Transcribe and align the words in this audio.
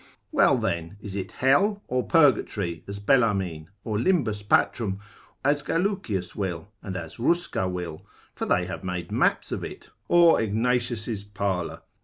Well 0.31 0.57
then, 0.57 0.97
is 0.99 1.15
it 1.15 1.31
hell, 1.33 1.83
or 1.87 2.01
purgatory, 2.03 2.83
as 2.87 2.97
Bellarmine: 2.97 3.69
or 3.83 3.99
Limbus 3.99 4.41
patrum, 4.41 4.97
as 5.45 5.61
Gallucius 5.61 6.35
will, 6.35 6.69
and 6.81 6.97
as 6.97 7.17
Rusca 7.17 7.69
will 7.71 8.03
(for 8.33 8.47
they 8.47 8.65
have 8.65 8.83
made 8.83 9.11
maps 9.11 9.51
of 9.51 9.63
it) 9.63 9.91
or 10.07 10.41
Ignatius 10.41 11.23
parler? 11.25 11.81